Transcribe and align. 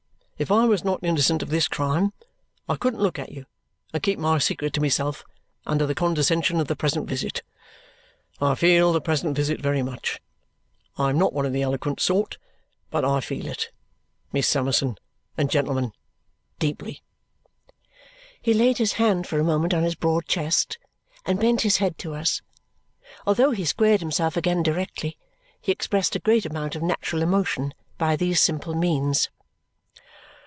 If 0.37 0.49
I 0.51 0.65
was 0.65 0.83
not 0.83 1.03
innocent 1.03 1.43
of 1.43 1.49
this 1.49 1.67
crime, 1.67 2.13
I 2.67 2.75
couldn't 2.75 2.99
look 3.03 3.19
at 3.19 3.31
you 3.31 3.45
and 3.93 4.01
keep 4.01 4.17
my 4.17 4.39
secret 4.39 4.73
to 4.73 4.81
myself 4.81 5.23
under 5.67 5.85
the 5.85 5.93
condescension 5.93 6.59
of 6.59 6.67
the 6.67 6.75
present 6.75 7.07
visit. 7.07 7.43
I 8.41 8.55
feel 8.55 8.91
the 8.91 9.01
present 9.01 9.35
visit 9.35 9.61
very 9.61 9.83
much. 9.83 10.19
I 10.97 11.11
am 11.11 11.19
not 11.19 11.31
one 11.33 11.45
of 11.45 11.53
the 11.53 11.61
eloquent 11.61 11.99
sort, 11.99 12.39
but 12.89 13.05
I 13.05 13.19
feel 13.21 13.45
it, 13.45 13.69
Miss 14.33 14.47
Summerson 14.47 14.97
and 15.37 15.47
gentlemen, 15.47 15.93
deeply." 16.57 17.03
He 18.41 18.55
laid 18.55 18.79
his 18.79 18.93
hand 18.93 19.27
for 19.27 19.39
a 19.39 19.43
moment 19.43 19.75
on 19.75 19.83
his 19.83 19.93
broad 19.93 20.25
chest 20.25 20.79
and 21.23 21.39
bent 21.39 21.61
his 21.61 21.77
head 21.77 21.99
to 21.99 22.15
us. 22.15 22.41
Although 23.27 23.51
he 23.51 23.63
squared 23.63 23.99
himself 24.01 24.35
again 24.35 24.63
directly, 24.63 25.19
he 25.61 25.71
expressed 25.71 26.15
a 26.15 26.19
great 26.19 26.47
amount 26.47 26.75
of 26.75 26.81
natural 26.81 27.21
emotion 27.21 27.75
by 27.99 28.15
these 28.15 28.41
simple 28.41 28.73
means. 28.73 29.29